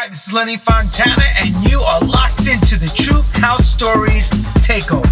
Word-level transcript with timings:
Hi, 0.00 0.06
this 0.08 0.28
is 0.28 0.32
Lenny 0.32 0.56
Fontana, 0.56 1.24
and 1.40 1.52
you 1.68 1.80
are 1.80 2.00
locked 2.02 2.46
into 2.46 2.78
the 2.78 2.88
True 2.94 3.22
House 3.42 3.66
Stories 3.66 4.30
Takeover. 4.60 5.10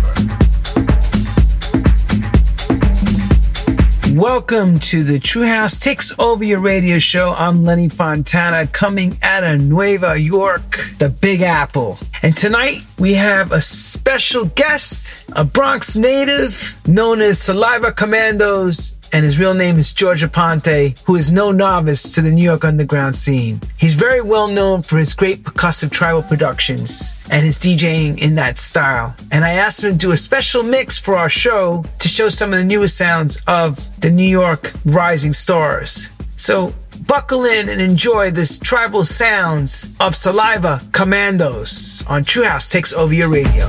Welcome 4.16 4.78
to 4.78 5.02
the 5.02 5.18
True 5.18 5.44
House 5.44 5.80
Takes 5.80 6.14
Over 6.20 6.44
Your 6.44 6.60
Radio 6.60 7.00
Show. 7.00 7.32
I'm 7.32 7.64
Lenny 7.64 7.88
Fontana 7.88 8.68
coming 8.68 9.18
out 9.24 9.42
of 9.42 9.60
Nueva 9.60 10.16
York, 10.16 10.92
the 10.98 11.08
Big 11.08 11.42
Apple. 11.42 11.98
And 12.22 12.36
tonight 12.36 12.82
we 12.96 13.14
have 13.14 13.50
a 13.50 13.60
special 13.60 14.44
guest, 14.44 15.24
a 15.32 15.42
Bronx 15.42 15.96
native 15.96 16.80
known 16.86 17.20
as 17.20 17.40
Saliva 17.40 17.90
Commandos 17.90 18.94
and 19.12 19.24
his 19.24 19.38
real 19.38 19.54
name 19.54 19.78
is 19.78 19.92
George 19.92 20.22
Aponte, 20.22 20.98
who 21.04 21.16
is 21.16 21.30
no 21.30 21.52
novice 21.52 22.14
to 22.14 22.22
the 22.22 22.30
New 22.30 22.42
York 22.42 22.64
underground 22.64 23.16
scene. 23.16 23.60
He's 23.76 23.94
very 23.94 24.20
well 24.20 24.48
known 24.48 24.82
for 24.82 24.98
his 24.98 25.14
great 25.14 25.42
percussive 25.42 25.90
tribal 25.90 26.22
productions 26.22 27.14
and 27.30 27.44
his 27.44 27.58
DJing 27.58 28.18
in 28.18 28.34
that 28.36 28.58
style. 28.58 29.14
And 29.30 29.44
I 29.44 29.52
asked 29.52 29.82
him 29.82 29.92
to 29.92 29.98
do 29.98 30.12
a 30.12 30.16
special 30.16 30.62
mix 30.62 30.98
for 30.98 31.16
our 31.16 31.28
show 31.28 31.84
to 31.98 32.08
show 32.08 32.28
some 32.28 32.52
of 32.52 32.58
the 32.58 32.64
newest 32.64 32.96
sounds 32.96 33.40
of 33.46 33.88
the 34.00 34.10
New 34.10 34.28
York 34.28 34.72
rising 34.84 35.32
stars. 35.32 36.10
So 36.36 36.74
buckle 37.06 37.44
in 37.44 37.68
and 37.68 37.80
enjoy 37.80 38.30
this 38.30 38.58
tribal 38.58 39.04
sounds 39.04 39.90
of 40.00 40.14
Saliva 40.14 40.80
Commandos 40.92 42.04
on 42.06 42.24
True 42.24 42.44
House 42.44 42.70
Takes 42.70 42.92
Over 42.92 43.14
Your 43.14 43.28
Radio. 43.28 43.66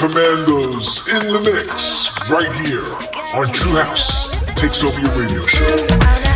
Commandos 0.00 1.06
in 1.08 1.32
the 1.32 1.40
mix 1.44 2.08
right 2.30 2.50
here 2.66 2.84
on 3.34 3.52
True 3.52 3.76
House 3.76 4.30
takes 4.54 4.82
over 4.82 4.98
your 4.98 5.10
radio 5.10 5.44
show. 5.46 6.29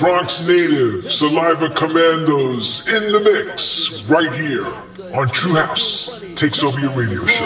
Bronx 0.00 0.40
Native 0.48 1.04
Saliva 1.04 1.68
Commandos 1.68 2.90
in 2.90 3.12
the 3.12 3.20
mix 3.20 4.08
right 4.08 4.32
here 4.32 4.64
on 5.12 5.28
True 5.28 5.54
House 5.54 6.22
takes 6.36 6.64
over 6.64 6.80
your 6.80 6.88
radio 6.92 7.22
show. 7.26 7.44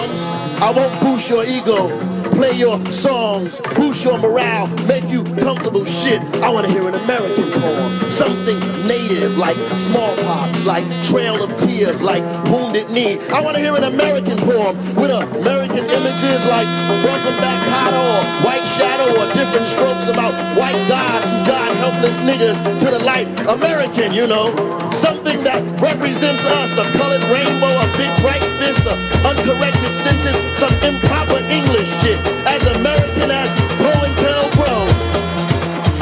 I 0.62 0.71
won't 0.71 1.01
boost 1.01 1.29
your 1.29 1.45
ego, 1.45 1.90
play 2.31 2.53
your 2.53 2.79
songs, 2.93 3.61
boost 3.75 4.05
your 4.05 4.19
morale, 4.19 4.69
make 4.87 5.03
you 5.09 5.25
comfortable 5.43 5.85
shit. 5.85 6.23
I 6.45 6.49
want 6.49 6.64
to 6.67 6.73
hear 6.73 6.87
an 6.87 6.95
American 6.95 7.51
poem, 7.61 8.09
something 8.09 8.61
native 8.87 9.37
like 9.37 9.57
smallpox, 9.75 10.64
like 10.64 10.85
Trail 11.03 11.43
of 11.43 11.57
Tears, 11.57 12.03
like 12.03 12.23
Wounded 12.47 12.88
Knee. 12.88 13.19
I 13.35 13.40
want 13.40 13.57
to 13.57 13.62
hear 13.62 13.75
an 13.75 13.83
American 13.83 14.38
poem 14.38 14.77
with 14.95 15.11
American 15.11 15.85
images 15.90 16.47
like 16.47 16.71
Welcome 17.03 17.35
Back 17.43 17.59
Kotter 17.67 17.99
or 17.99 18.47
White 18.47 18.67
Shadow 18.79 19.11
or 19.11 19.27
different 19.35 19.67
strokes 19.67 20.07
about 20.07 20.35
white 20.57 20.79
gods 20.87 21.27
who 21.27 21.45
helpless 21.85 22.16
niggas 22.25 22.57
to 22.81 22.88
the 22.88 23.03
light. 23.05 23.29
American, 23.44 24.09
you 24.16 24.27
know, 24.27 24.49
something 24.88 25.37
that 25.44 25.61
represents 25.77 26.40
us, 26.57 26.70
a 26.81 26.85
colored 26.97 27.20
rainbow, 27.29 27.68
a 27.68 27.88
big 28.01 28.09
bright 28.25 28.40
fist, 28.57 28.88
a 28.88 28.97
uncorrected 29.29 29.92
sentence, 30.01 30.40
some 30.57 30.73
improper 30.81 31.44
English 31.53 31.92
shit. 32.01 32.16
As 32.49 32.64
American 32.81 33.29
as 33.29 33.53
COINTELPRO. 33.85 34.77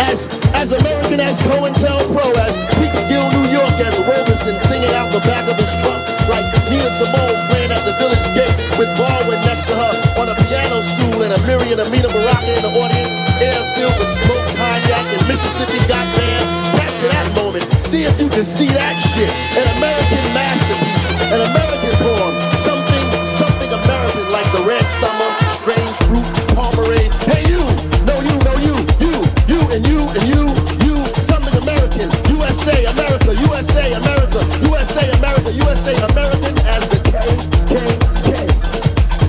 As 0.06 0.22
as 0.54 0.70
American 0.70 1.18
as 1.18 1.42
COINTELPRO, 1.50 2.26
as 2.46 2.54
Peekskill, 2.78 3.26
New 3.34 3.46
York, 3.50 3.74
as 3.82 3.94
Robeson 4.06 4.54
singing 4.70 4.94
out 4.94 5.10
the 5.10 5.22
back 5.26 5.50
of 5.50 5.58
his 5.58 5.72
truck 5.82 5.98
like 6.30 6.46
Nina 6.70 6.90
Simone 6.94 7.38
playing 7.50 7.74
at 7.74 7.82
the 7.82 7.94
Village 7.98 8.28
Gate 8.38 8.54
with 8.78 8.90
Baldwin 8.94 9.42
next 9.42 9.66
to 9.66 9.74
her 9.74 9.94
on 10.22 10.30
a 10.30 10.36
piano 10.46 10.78
stool 10.78 11.26
and 11.26 11.34
Amiri 11.42 11.74
and 11.74 11.82
Amina 11.82 12.06
Baraka 12.06 12.50
in 12.54 12.62
the 12.62 12.70
audience, 12.70 13.21
air 13.40 13.60
filled 13.74 13.96
with 13.98 14.12
smoke, 14.20 14.44
cognac, 14.58 15.06
and 15.14 15.22
Mississippi 15.28 15.80
band. 15.88 16.44
Capture 16.76 17.08
that 17.08 17.28
moment. 17.34 17.64
See 17.80 18.04
if 18.04 18.18
you 18.20 18.28
can 18.28 18.44
see 18.44 18.68
that 18.68 18.96
shit. 19.12 19.30
An 19.56 19.66
American 19.78 20.24
masterpiece, 20.36 21.04
an 21.32 21.40
American 21.40 21.92
poem, 22.02 22.34
something, 22.64 23.04
something 23.24 23.70
American 23.72 24.24
like 24.32 24.48
the 24.52 24.62
Red 24.64 24.84
Summer, 25.00 25.28
Strange 25.52 25.96
Fruit, 26.08 26.26
Palmer 26.56 26.88
Raids. 26.88 27.14
Hey 27.28 27.44
you, 27.48 27.62
no 28.08 28.16
you, 28.20 28.34
no 28.44 28.54
you, 28.60 28.74
you, 29.00 29.14
you 29.48 29.60
and 29.72 29.82
you 29.86 30.00
and 30.16 30.24
you, 30.28 30.42
you, 30.84 30.96
something 31.22 31.54
American. 31.62 32.08
USA, 32.32 32.84
America, 32.86 33.32
USA, 33.48 33.92
America, 33.92 34.40
USA, 34.64 35.04
America, 35.18 35.50
USA, 35.52 35.94
American 36.10 36.54
as 36.66 36.82
the 36.88 36.98
KKK. 37.12 37.72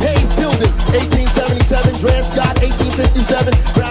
Hayes 0.03 0.33
Tilden, 0.35 0.71
1877, 0.91 1.99
Dred 1.99 2.23
Scott, 2.25 2.59
1857, 2.59 3.82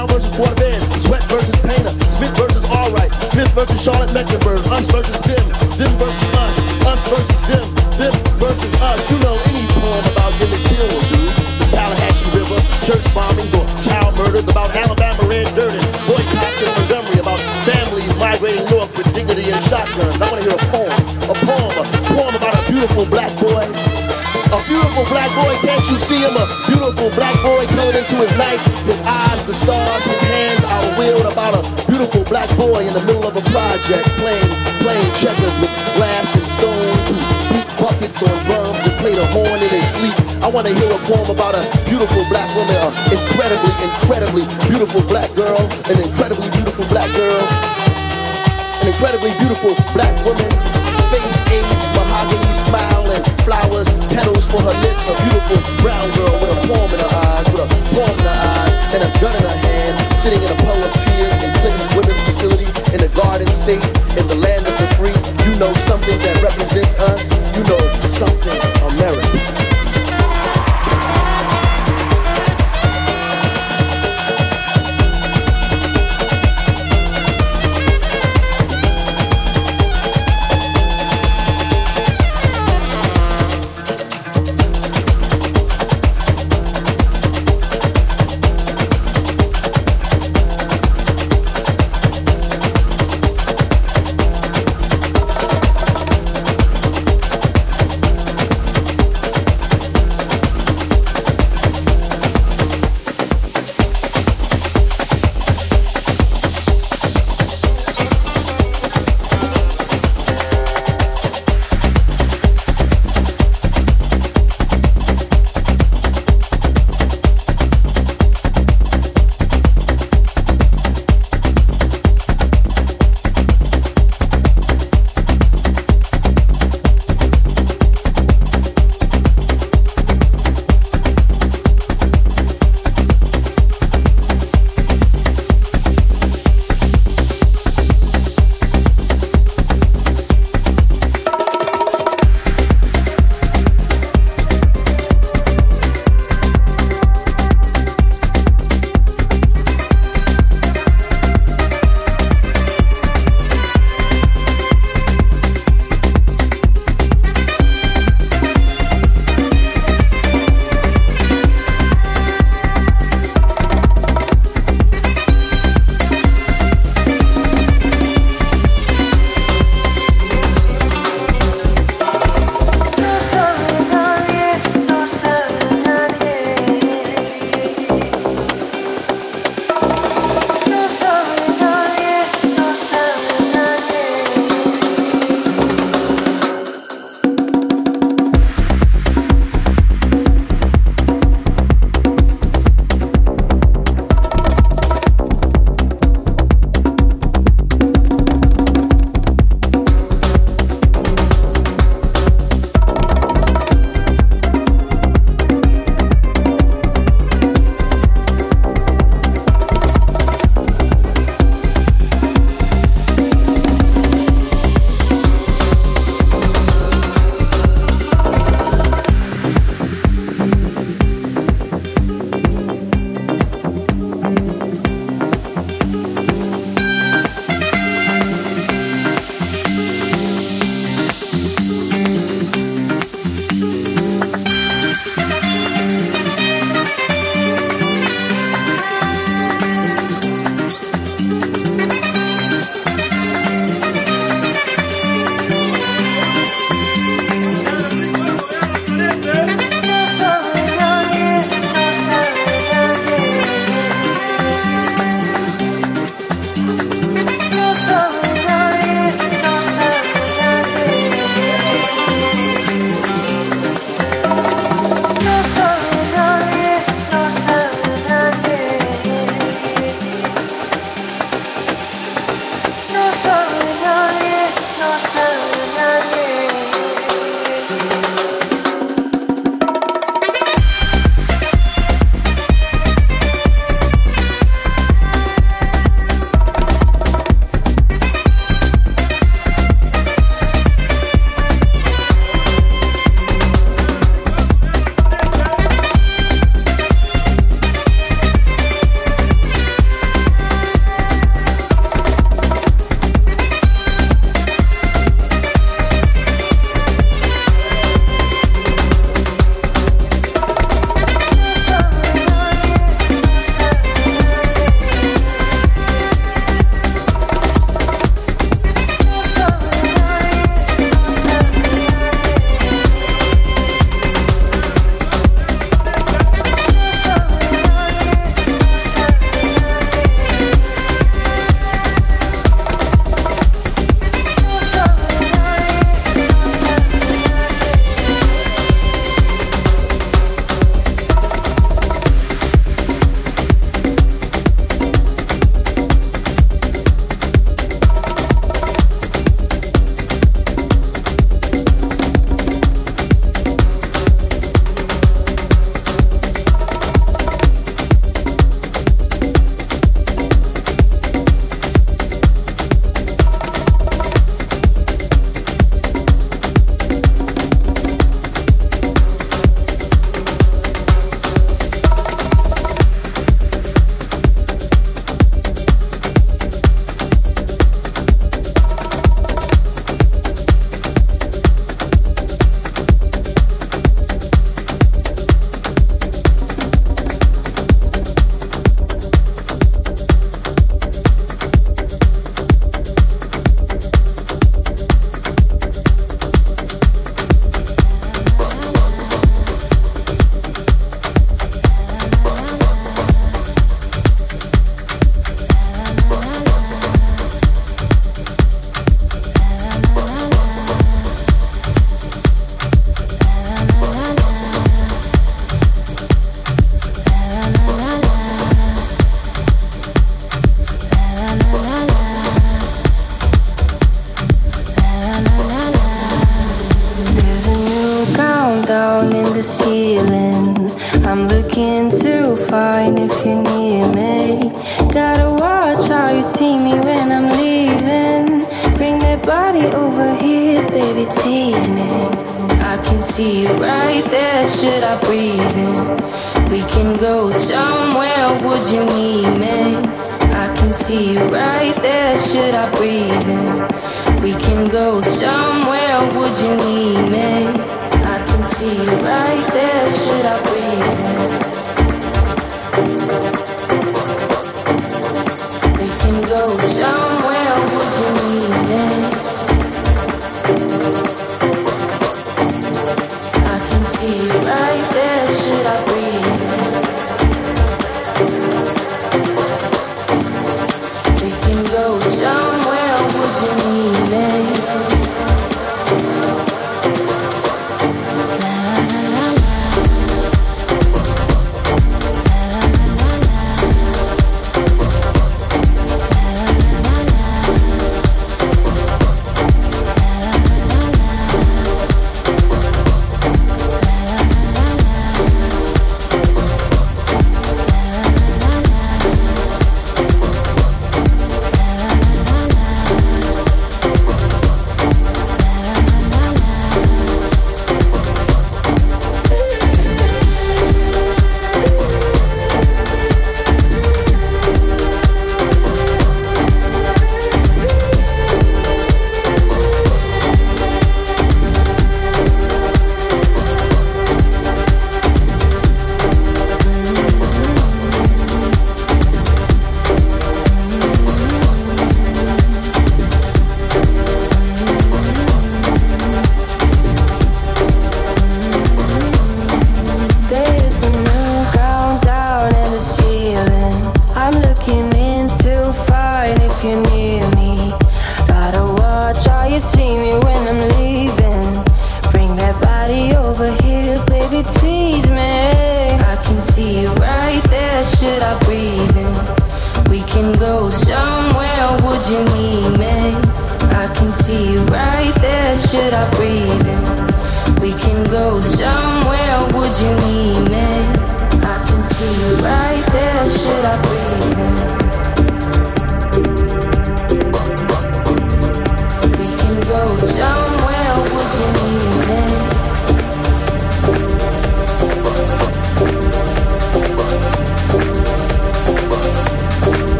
versus 3.66 3.84
Charlotte 3.84 4.12
Mecklenburg, 4.12 4.58
us 4.74 4.90
versus 4.90 5.20
them, 5.22 5.46
them 5.78 5.92
versus 5.94 6.30
us, 6.34 6.54
us 6.82 7.02
versus 7.06 7.42
them, 7.46 7.66
them 7.94 8.14
versus 8.42 8.74
us. 8.82 8.98
You 9.10 9.18
know 9.22 9.38
any 9.38 9.66
poem 9.78 10.02
about 10.02 10.34
Emmett 10.42 10.66
will 10.66 11.06
do. 11.14 11.22
The 11.62 11.66
Tallahatchie 11.70 12.26
River, 12.34 12.58
church 12.82 13.06
bombings 13.14 13.54
or 13.54 13.62
child 13.86 14.18
murders, 14.18 14.48
about 14.48 14.74
Alabama 14.74 15.22
red 15.30 15.46
dirt 15.54 15.70
and 15.70 15.86
boycotts 16.10 16.58
in 16.58 16.70
Montgomery, 16.74 17.18
about 17.22 17.38
families 17.62 18.10
migrating 18.18 18.66
north 18.66 18.90
with 18.98 19.06
dignity 19.14 19.50
and 19.50 19.62
shotguns. 19.70 20.18
I 20.18 20.26
want 20.26 20.42
to 20.42 20.50
hear 20.50 20.58
a 20.58 20.64
poem, 20.74 20.98
a 21.30 21.34
poem, 21.46 21.72
a 21.78 21.84
poem 22.10 22.34
about 22.34 22.58
a 22.58 22.62
beautiful 22.66 23.06
black 23.06 23.30
boy 23.38 23.62
a 24.52 24.60
beautiful 24.68 25.04
black 25.08 25.32
boy, 25.32 25.56
can't 25.64 25.80
you 25.88 25.98
see 25.98 26.20
him? 26.20 26.36
A 26.36 26.44
beautiful 26.68 27.08
black 27.16 27.32
boy 27.40 27.64
coming 27.72 27.96
into 27.96 28.16
his 28.20 28.36
life. 28.36 28.60
His 28.84 29.00
eyes, 29.00 29.40
the 29.48 29.54
stars, 29.54 30.04
his 30.04 30.20
hands 30.28 30.61
wheeled 31.02 31.26
about 31.26 31.54
a 31.58 31.62
beautiful 31.90 32.22
black 32.30 32.46
boy 32.56 32.86
in 32.86 32.94
the 32.94 33.02
middle 33.02 33.26
of 33.26 33.34
a 33.34 33.44
project, 33.50 34.06
playing 34.22 34.52
playing 34.78 35.10
checkers 35.18 35.54
with 35.58 35.72
glass 35.98 36.30
and 36.38 36.46
stones, 36.58 37.02
who 37.10 37.18
beat 37.50 37.68
buckets 37.78 38.22
on 38.22 38.34
drums 38.46 38.78
and 38.86 38.94
play 39.02 39.14
the 39.14 39.26
horn 39.34 39.58
in 39.58 39.70
their 39.70 39.86
sleep. 39.98 40.14
I 40.42 40.48
want 40.48 40.66
to 40.66 40.74
hear 40.74 40.90
a 40.90 41.00
poem 41.10 41.30
about 41.30 41.58
a 41.58 41.62
beautiful 41.90 42.22
black 42.30 42.50
woman, 42.54 42.74
an 42.78 43.18
incredibly, 43.18 43.72
incredibly 43.82 44.44
beautiful 44.70 45.02
black 45.10 45.30
girl, 45.34 45.58
an 45.90 45.98
incredibly 45.98 46.50
beautiful 46.54 46.86
black 46.86 47.10
girl, 47.18 47.42
an 48.82 48.86
incredibly 48.86 49.34
beautiful 49.42 49.74
black 49.94 50.14
woman, 50.22 50.50
face 51.10 51.36
age, 51.50 51.72
mahogany 51.98 52.54
smile 52.66 53.06
and 53.10 53.22
flowers, 53.42 53.90
petals 54.14 54.46
for 54.46 54.62
her 54.62 54.76
lips. 54.82 55.04
A 55.10 55.14
beautiful 55.26 55.58
brown 55.82 56.06
girl 56.14 56.34
with 56.38 56.50
a 56.54 56.58
poem 56.70 56.90
in 56.94 57.00
her 57.02 57.12
eyes, 57.26 57.46
with 57.50 57.62
a 57.66 57.68
poem 57.90 58.14
in 58.18 58.26
her 58.26 58.38
eyes, 58.38 58.74
and 58.94 59.00
a 59.02 59.10
gun 59.18 59.34
in 59.34 59.42
her 59.42 59.48
hand, 59.50 59.61
sitting 60.22 60.38
in 60.38 60.52
a 60.52 60.62
puddle 60.62 60.84
of 60.84 60.92
tears 61.02 61.34
in 61.42 61.50
Clinton 61.58 61.88
Women's 61.98 62.22
Facility 62.30 62.70
in 62.94 63.02
the 63.02 63.10
Garden 63.10 63.50
State, 63.58 63.82
in 64.14 64.22
the 64.30 64.38
land 64.38 64.62
of 64.70 64.74
the 64.78 64.86
free. 64.94 65.10
You 65.42 65.58
know 65.58 65.74
something 65.90 66.14
that 66.14 66.38
represents 66.38 66.94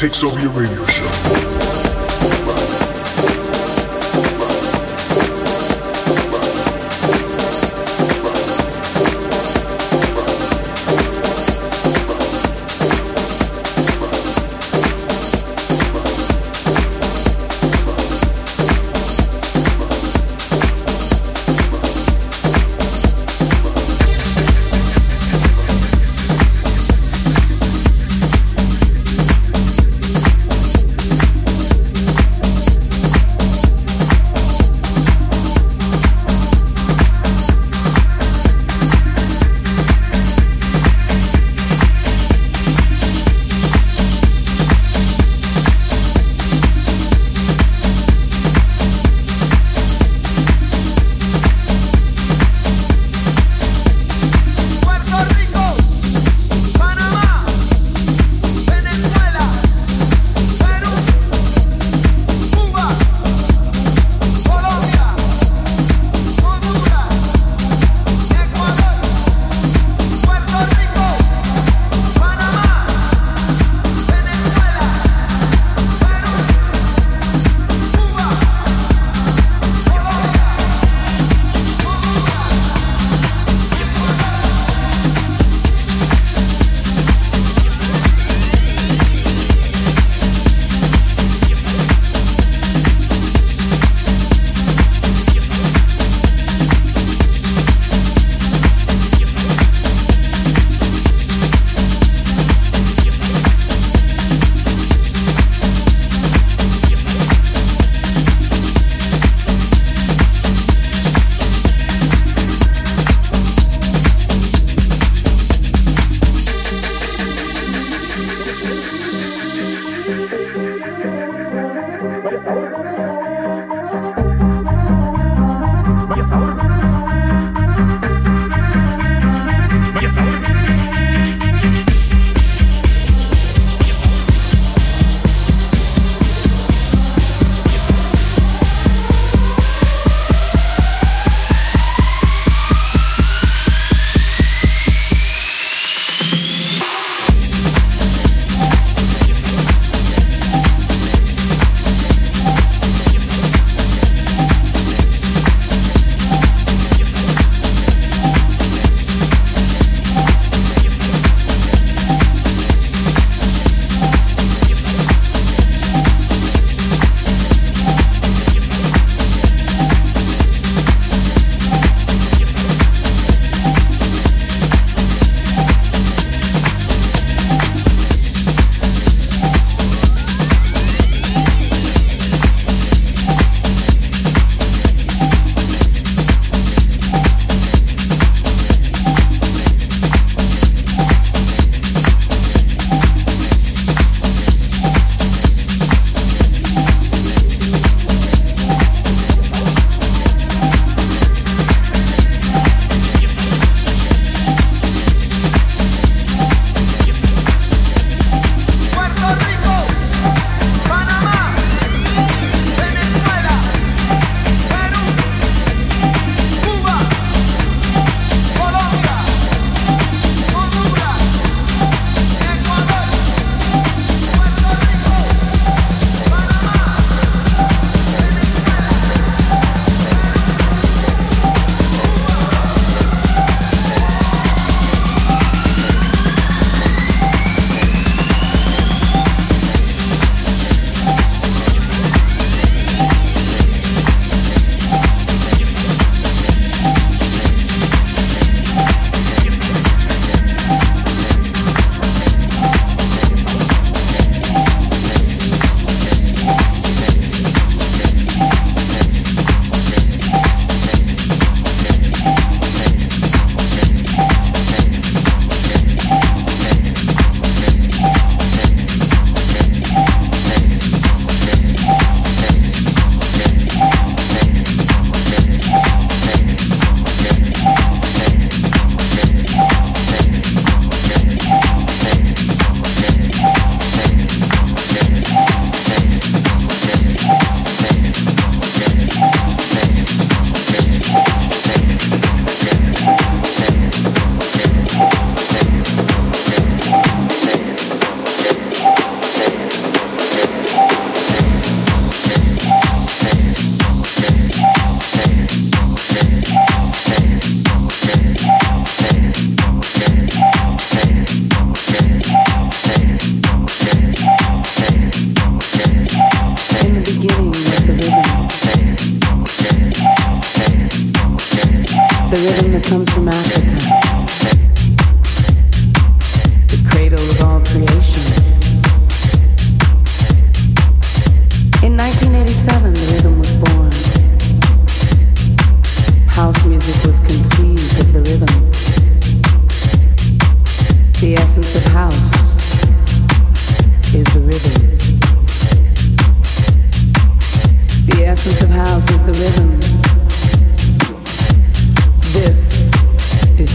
Takes 0.00 0.24
Over 0.24 0.40
Your 0.40 0.48
Radio 0.52 0.82
Show. 0.86 1.39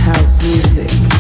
house 0.06 0.38
music. 0.44 1.15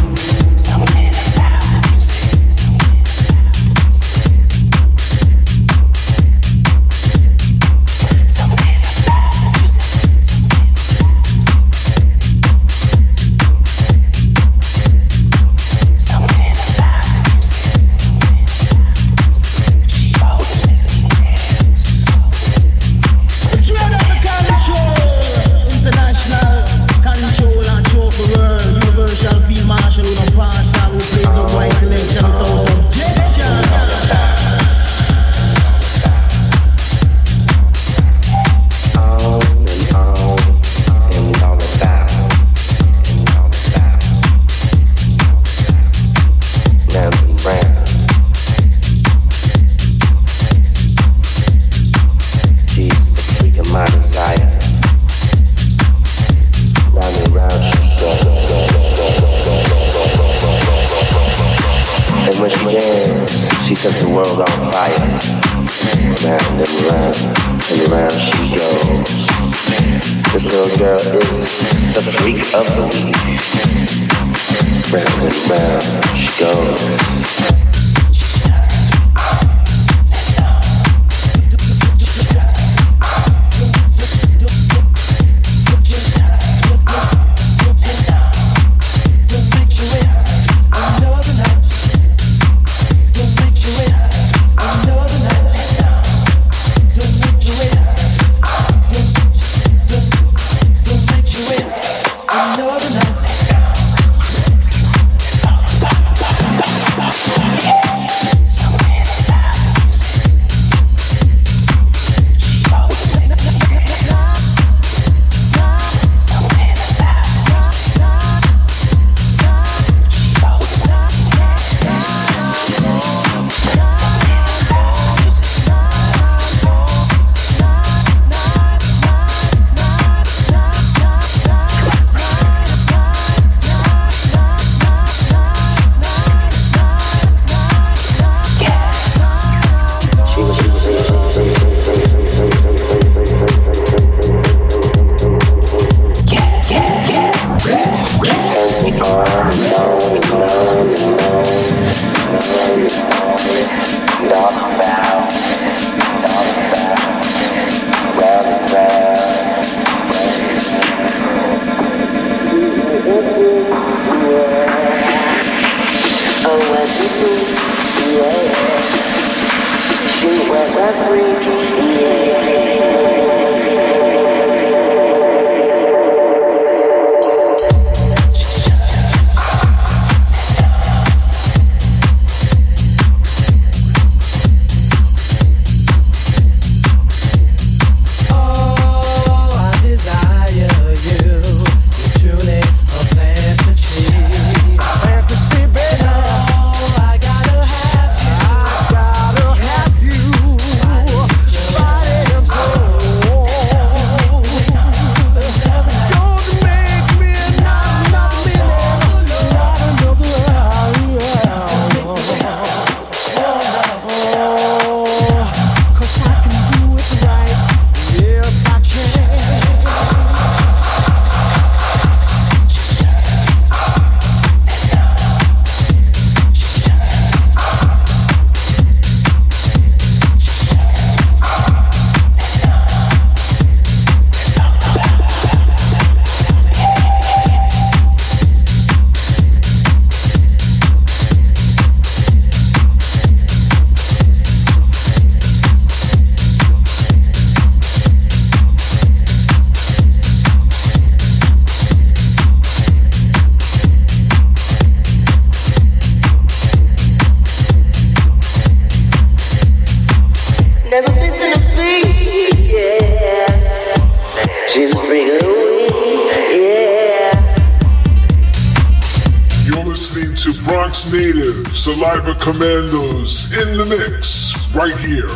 Saliva 271.85 272.33
Commandos 272.39 273.55
in 273.61 273.77
the 273.77 273.85
mix, 273.85 274.55
right 274.73 274.97
here 274.97 275.29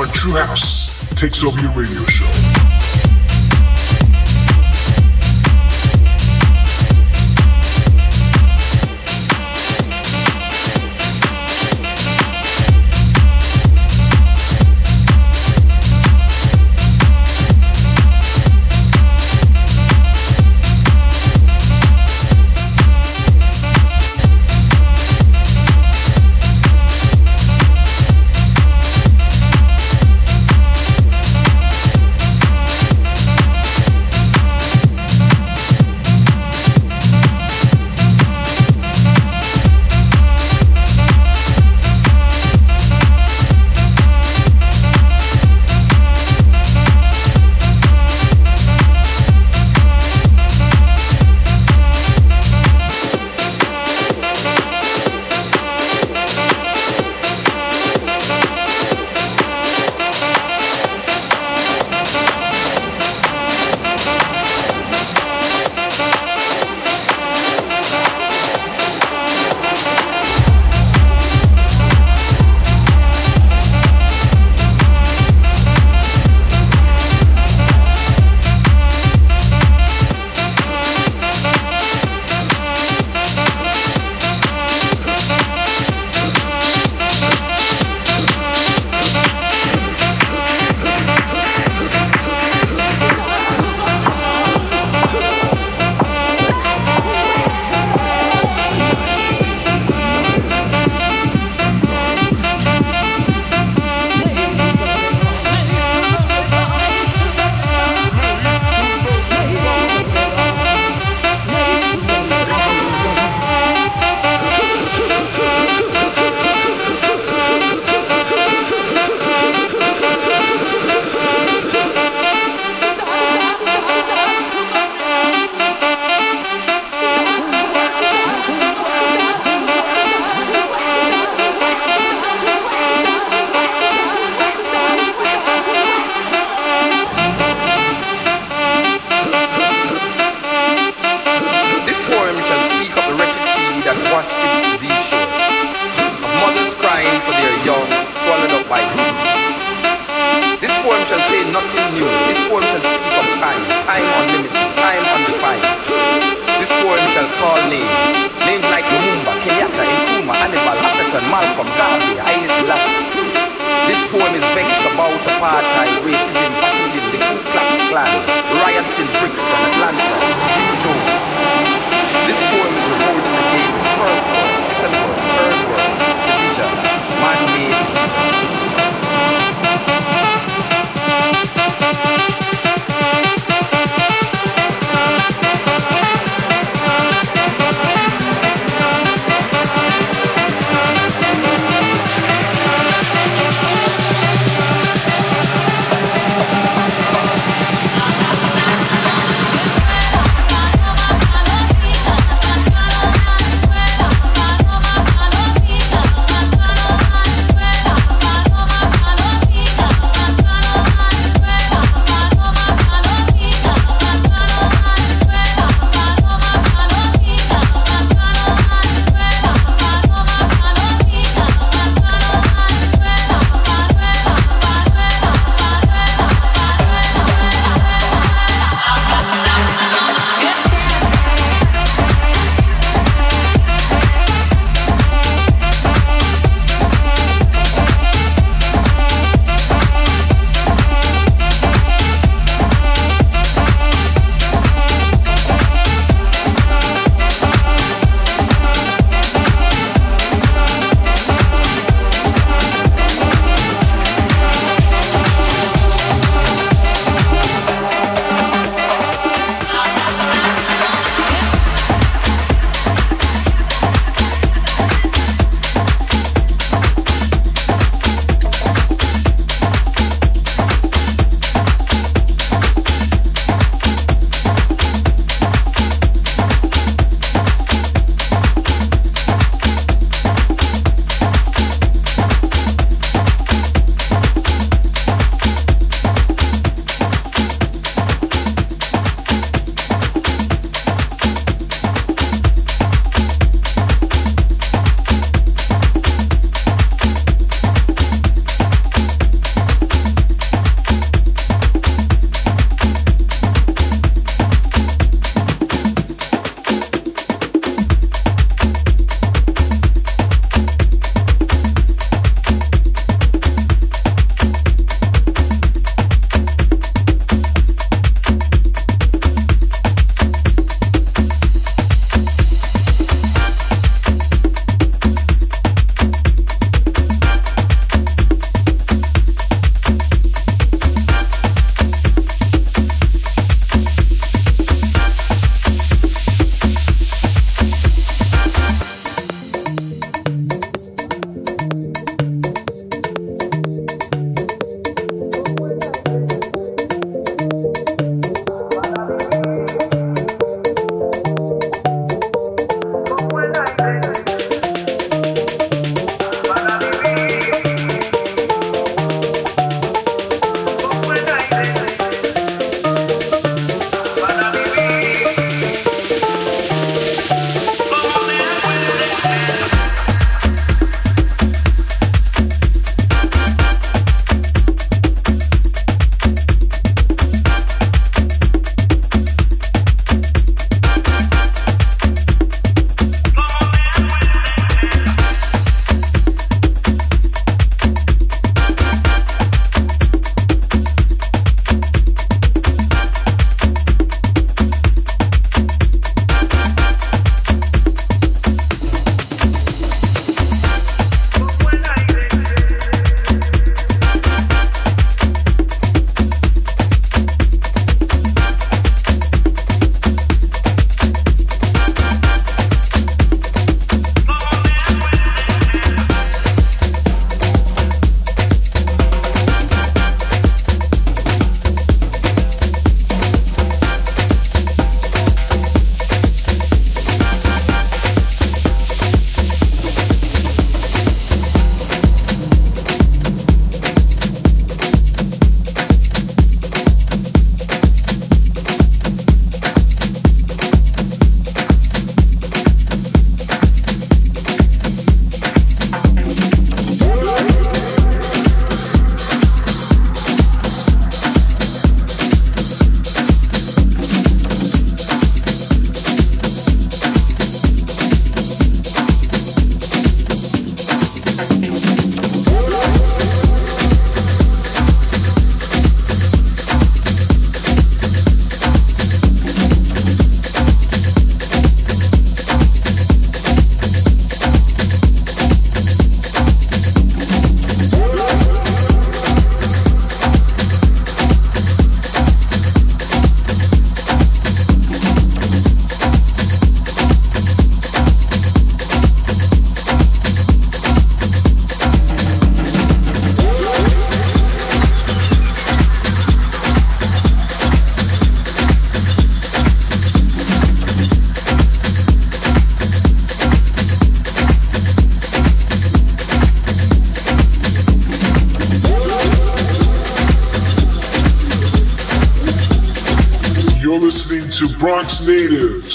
on 0.00 0.10
True 0.14 0.32
House 0.32 1.06
Takes 1.10 1.44
Over 1.44 1.60
Your 1.60 1.72
Radio 1.72 2.02
Show. 2.06 2.49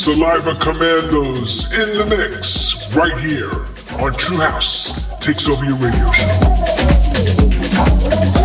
Saliva 0.06 0.54
Commandos 0.60 1.74
in 1.80 1.98
the 1.98 2.06
mix 2.06 2.96
right 2.96 3.18
here 3.18 3.50
on 4.00 4.14
True 4.14 4.38
House 4.38 5.08
Takes 5.20 5.50
Over 5.50 5.66
Your 5.66 5.78
Radio 5.78 6.12
Show. 6.12 8.45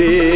Ebalada 0.00 0.29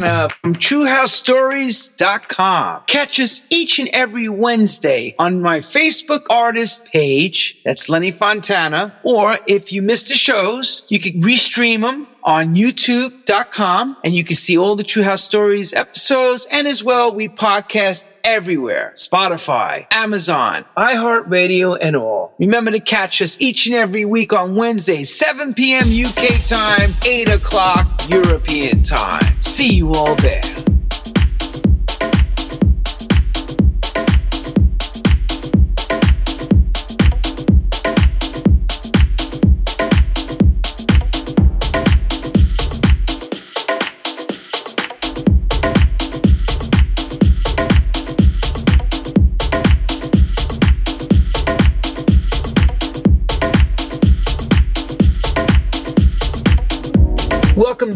Fontana 0.00 0.24
uh, 0.24 0.28
from 0.28 0.54
TrueHouseStories.com. 0.54 2.82
Catch 2.86 3.20
us 3.20 3.42
each 3.50 3.78
and 3.78 3.90
every 3.92 4.28
Wednesday 4.28 5.14
on 5.18 5.42
my 5.42 5.58
Facebook 5.58 6.24
artist 6.30 6.86
page. 6.86 7.62
That's 7.64 7.88
Lenny 7.88 8.10
Fontana. 8.10 8.98
Or 9.02 9.38
if 9.46 9.72
you 9.72 9.80
missed 9.82 10.08
the 10.08 10.14
shows, 10.14 10.84
you 10.88 10.98
can 11.00 11.22
restream 11.22 11.82
them 11.82 12.06
on 12.30 12.54
youtube.com 12.54 13.96
and 14.04 14.14
you 14.14 14.22
can 14.22 14.36
see 14.36 14.56
all 14.56 14.76
the 14.76 14.84
True 14.84 15.02
House 15.02 15.24
Stories 15.24 15.74
episodes. 15.74 16.46
And 16.52 16.68
as 16.68 16.84
well, 16.84 17.12
we 17.12 17.28
podcast 17.28 18.08
everywhere. 18.22 18.92
Spotify, 18.94 19.86
Amazon, 19.92 20.64
iHeartRadio, 20.76 21.76
and 21.80 21.96
all. 21.96 22.36
Remember 22.38 22.70
to 22.70 22.78
catch 22.78 23.20
us 23.20 23.40
each 23.40 23.66
and 23.66 23.74
every 23.74 24.04
week 24.04 24.32
on 24.32 24.54
Wednesday, 24.54 25.02
7 25.02 25.54
p.m. 25.54 25.82
UK 25.82 26.48
time, 26.48 26.90
8 27.04 27.30
o'clock 27.30 27.88
European 28.08 28.84
time. 28.84 29.42
See 29.42 29.74
you 29.74 29.90
all 29.90 30.14
there. 30.14 30.69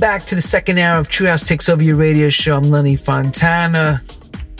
Back 0.04 0.22
to 0.22 0.34
the 0.34 0.42
second 0.42 0.76
hour 0.76 0.98
of 0.98 1.08
True 1.08 1.28
House 1.28 1.48
Takes 1.48 1.66
Over 1.66 1.82
Your 1.82 1.96
Radio 1.96 2.28
Show. 2.28 2.58
I'm 2.58 2.64
Lenny 2.64 2.94
Fontana. 2.94 4.02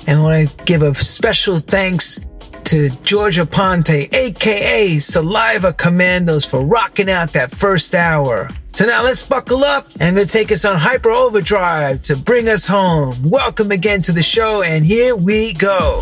And 0.07 0.21
I 0.21 0.23
want 0.23 0.49
to 0.49 0.65
give 0.65 0.83
a 0.83 0.95
special 0.95 1.59
thanks 1.59 2.19
to 2.65 2.89
Georgia 3.03 3.45
Ponte, 3.45 3.91
aka 3.91 4.99
Saliva 4.99 5.75
Commandos, 5.75 6.47
for 6.47 6.65
rocking 6.65 7.11
out 7.11 7.35
that 7.35 7.51
first 7.51 7.95
hour. 7.95 8.49
So 8.73 8.87
now 8.87 9.05
let's 9.05 9.23
buckle 9.23 9.65
up 9.65 9.87
and 10.01 10.17
to 10.17 10.25
take 10.25 10.51
us 10.51 10.65
on 10.65 10.79
hyper 10.79 11.11
overdrive 11.11 12.01
to 12.05 12.17
bring 12.17 12.49
us 12.49 12.67
home. 12.67 13.13
Welcome 13.23 13.71
again 13.71 14.01
to 14.01 14.13
the 14.13 14.23
show, 14.23 14.63
and 14.63 14.83
here 14.83 15.15
we 15.15 15.53
go. 15.53 16.01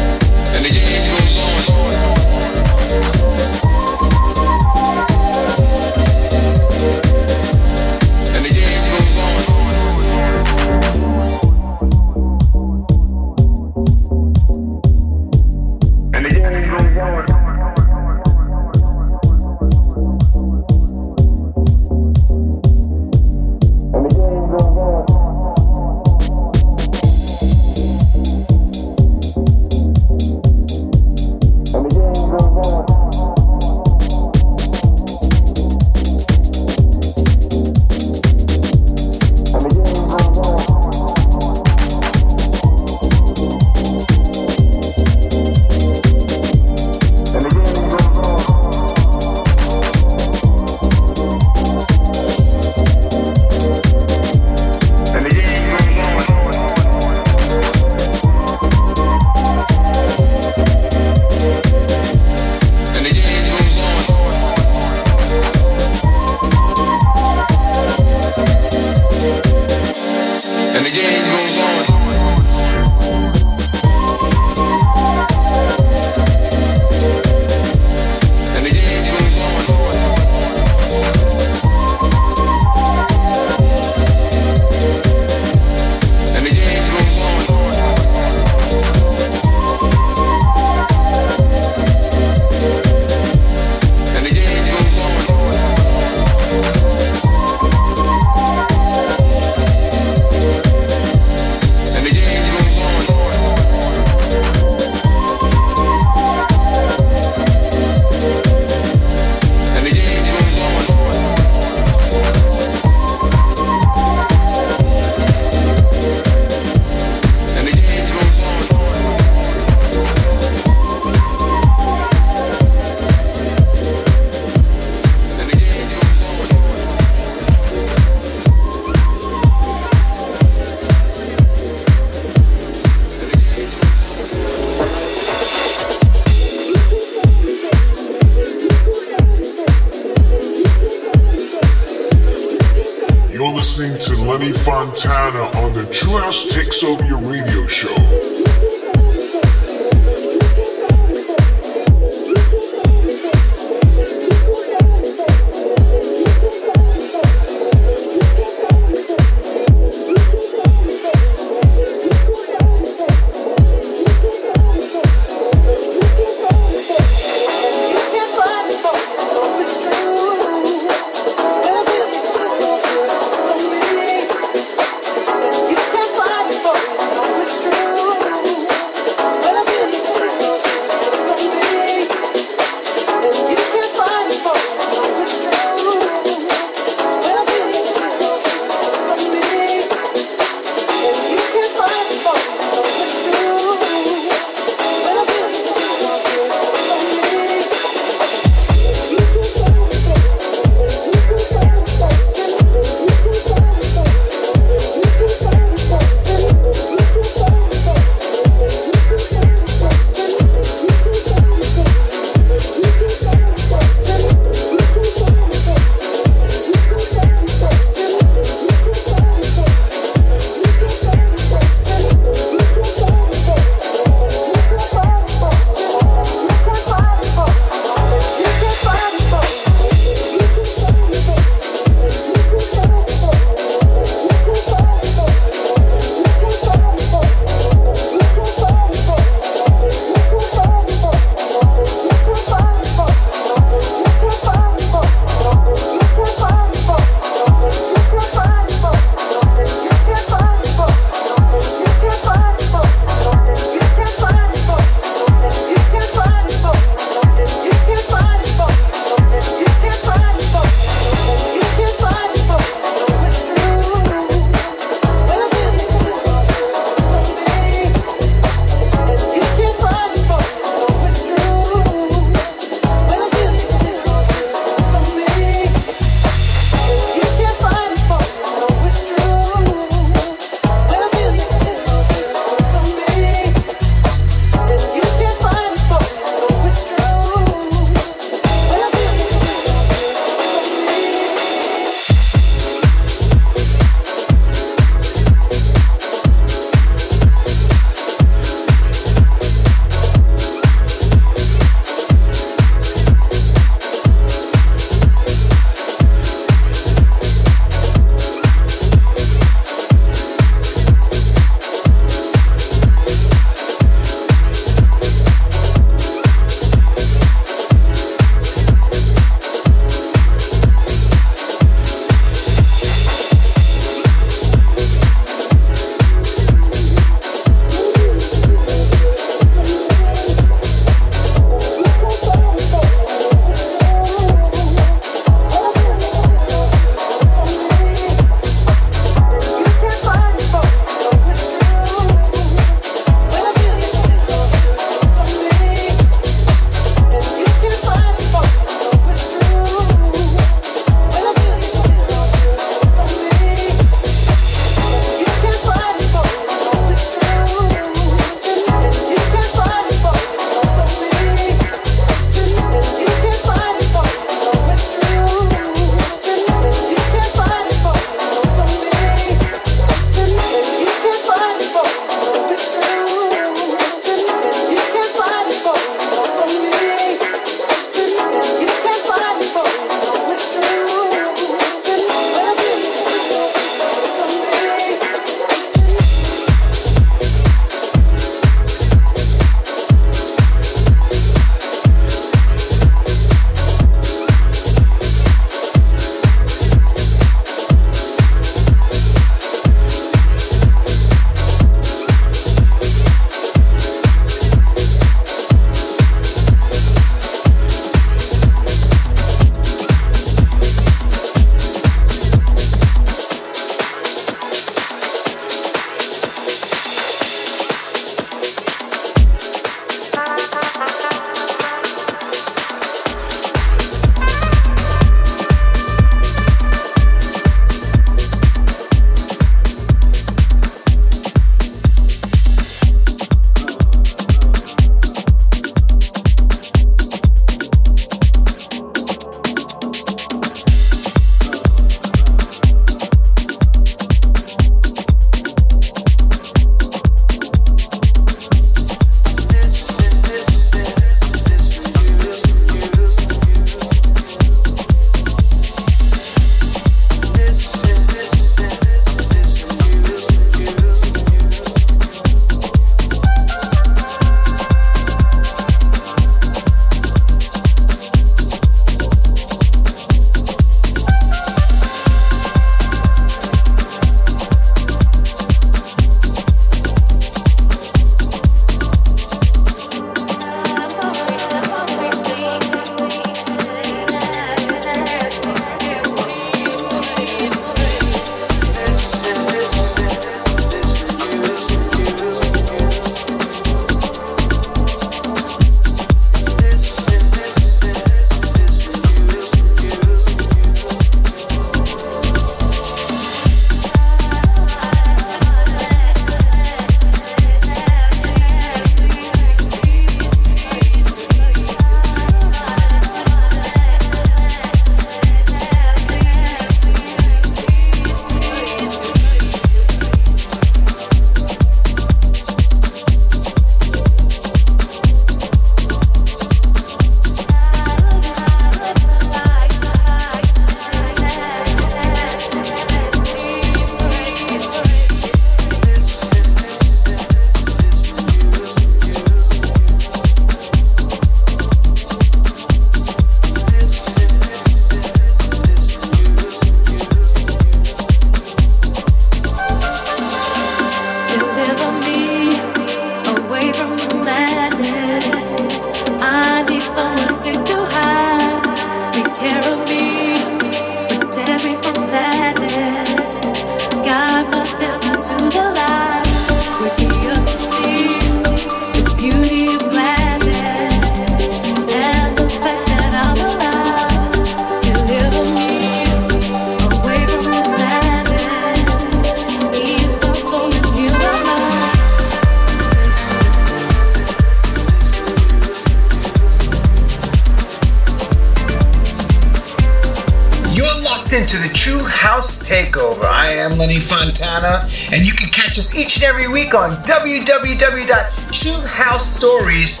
Every 596.31 596.47
week 596.47 596.73
on 596.73 596.91
www.truehousestories.com. 597.03 600.00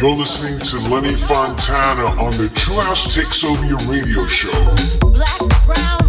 You're 0.00 0.16
listening 0.16 0.58
to 0.60 0.88
Lenny 0.88 1.14
Fontana 1.14 2.18
on 2.18 2.30
the 2.38 2.50
True 2.54 2.80
House 2.80 3.14
Takes 3.14 3.44
Over 3.44 3.66
Your 3.66 3.78
Radio 3.80 4.24
Show. 4.24 4.50
Black, 5.12 5.66
brown. 5.66 5.99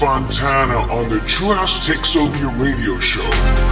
Fontana 0.00 0.90
on 0.90 1.10
the 1.10 1.20
True 1.26 1.52
House 1.52 1.86
Takes 1.86 2.16
Over 2.16 2.34
Your 2.38 2.52
Radio 2.52 2.98
Show. 3.00 3.69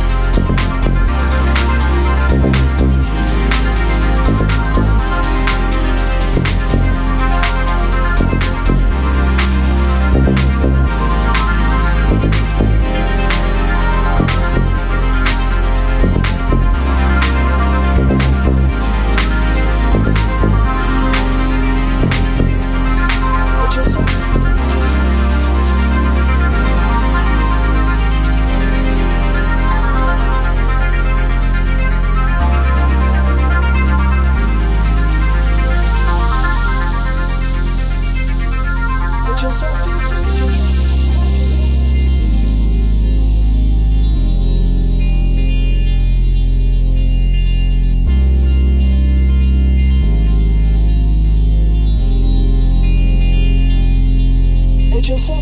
just 55.08 55.37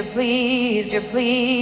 you're 0.00 0.12
pleased, 0.12 0.92
you're 0.94 1.02
pleased. 1.02 1.59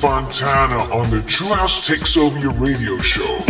Fontana 0.00 0.78
on 0.94 1.10
the 1.10 1.20
True 1.26 1.52
House 1.52 1.86
Takes 1.86 2.16
Over 2.16 2.38
Your 2.38 2.54
radio 2.54 2.96
show. 3.02 3.49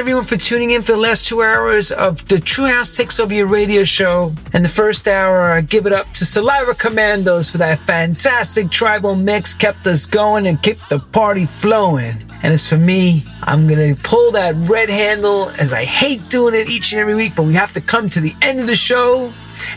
Everyone 0.00 0.24
for 0.24 0.38
tuning 0.38 0.70
in 0.70 0.80
for 0.80 0.92
the 0.92 0.98
last 0.98 1.28
two 1.28 1.42
hours 1.42 1.92
of 1.92 2.26
the 2.26 2.40
True 2.40 2.64
House 2.64 2.96
Takes 2.96 3.20
Over 3.20 3.34
Your 3.34 3.46
radio 3.46 3.84
show. 3.84 4.32
And 4.54 4.64
the 4.64 4.68
first 4.70 5.06
hour, 5.06 5.52
I 5.52 5.60
give 5.60 5.84
it 5.84 5.92
up 5.92 6.10
to 6.12 6.24
Saliva 6.24 6.72
Commandos 6.72 7.50
for 7.50 7.58
that 7.58 7.80
fantastic 7.80 8.70
tribal 8.70 9.14
mix, 9.14 9.52
kept 9.52 9.86
us 9.86 10.06
going 10.06 10.46
and 10.46 10.60
kept 10.62 10.88
the 10.88 11.00
party 11.00 11.44
flowing. 11.44 12.16
And 12.42 12.54
as 12.54 12.66
for 12.66 12.78
me, 12.78 13.24
I'm 13.42 13.66
gonna 13.66 13.94
pull 13.94 14.32
that 14.32 14.54
red 14.70 14.88
handle 14.88 15.50
as 15.60 15.70
I 15.70 15.84
hate 15.84 16.30
doing 16.30 16.54
it 16.54 16.70
each 16.70 16.92
and 16.92 17.00
every 17.02 17.14
week, 17.14 17.34
but 17.36 17.42
we 17.42 17.52
have 17.52 17.74
to 17.74 17.82
come 17.82 18.08
to 18.08 18.20
the 18.20 18.34
end 18.40 18.58
of 18.58 18.66
the 18.66 18.76
show 18.76 19.30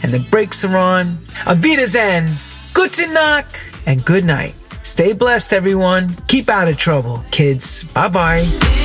and 0.03 0.13
the 0.13 0.19
brakes 0.31 0.63
are 0.63 0.77
on. 0.77 1.17
Avita 1.43 1.85
Zen, 1.85 2.31
good 2.73 2.93
to 2.93 3.13
knock, 3.13 3.45
and 3.85 4.05
good 4.05 4.23
night. 4.23 4.55
Stay 4.83 5.11
blessed, 5.11 5.51
everyone. 5.51 6.15
Keep 6.29 6.47
out 6.47 6.69
of 6.69 6.77
trouble, 6.77 7.25
kids. 7.29 7.83
Bye 7.93 8.07
bye. 8.07 8.82